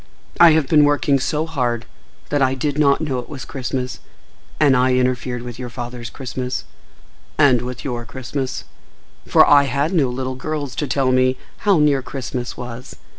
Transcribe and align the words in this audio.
—I 0.39 0.53
have 0.53 0.67
been 0.67 0.83
working 0.83 1.19
so 1.19 1.45
hard 1.45 1.85
that 2.29 2.41
I 2.41 2.55
did 2.55 2.79
not 2.79 3.01
know 3.01 3.19
it 3.19 3.29
was 3.29 3.45
Christmas, 3.45 3.99
and 4.59 4.75
I 4.75 4.95
interfered 4.95 5.43
with 5.43 5.59
your 5.59 5.69
father's 5.69 6.09
Christmas—and 6.09 7.61
with 7.61 7.85
your 7.85 8.03
Christmas; 8.05 8.63
for 9.27 9.47
I 9.47 9.65
had 9.65 9.93
no 9.93 10.09
little 10.09 10.33
girls 10.33 10.73
to 10.77 10.87
tell 10.87 11.11
me 11.11 11.37
how 11.57 11.77
near 11.77 12.01
Christmas 12.01 12.57
was. 12.57 12.95